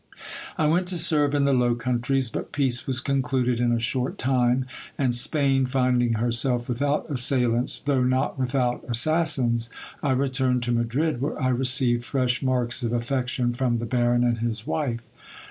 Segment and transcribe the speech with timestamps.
[0.57, 4.17] I went to serve in the Low Countries, but peace was concluded in a short
[4.17, 4.65] time;
[4.97, 9.69] and Spain finding herself without assailants, though not without assas sins,
[10.01, 14.39] I returned to Madrid, where I received fresh marks of affection from the Baron and
[14.39, 15.01] his wife.